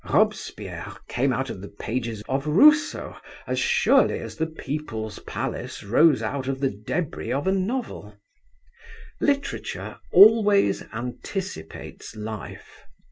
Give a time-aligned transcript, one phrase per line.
[0.09, 6.23] Robespierre came out of the pages of Rousseau as surely as the People's Palace rose
[6.23, 8.17] out of the débris of a novel.
[9.19, 12.81] Literature always anticipates life.